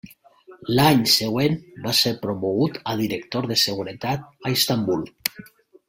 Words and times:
L'any 0.77 1.03
següent 1.15 1.59
va 1.85 1.93
ser 1.99 2.15
promogut 2.25 2.81
a 2.95 2.99
director 3.05 3.49
de 3.53 3.61
seguretat, 3.69 4.27
a 4.51 4.57
Istanbul. 4.59 5.07